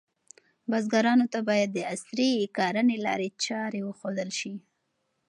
بزګرانو 0.69 1.25
ته 1.33 1.39
باید 1.49 1.69
د 1.73 1.79
عصري 1.93 2.31
کرنې 2.57 2.97
لارې 3.05 3.29
چارې 3.45 3.79
وښودل 3.83 4.29
شي. 4.39 4.53